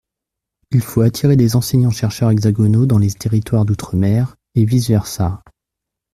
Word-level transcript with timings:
Il 0.71 0.81
faut 0.81 1.01
attirer 1.01 1.35
des 1.35 1.55
enseignants-chercheurs 1.55 2.31
hexagonaux 2.31 2.87
dans 2.87 2.97
les 2.97 3.11
territoires 3.11 3.65
d’outre-mer, 3.65 4.35
et 4.55 4.65
vice 4.65 4.87
versa. 4.87 5.43